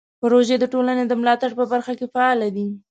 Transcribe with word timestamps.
پروژه 0.21 0.55
د 0.59 0.65
ټولنې 0.73 1.03
د 1.07 1.13
ملاتړ 1.19 1.51
په 1.59 1.65
برخه 1.71 1.93
کې 1.99 2.11
فعال 2.13 2.39
دی. 2.55 2.67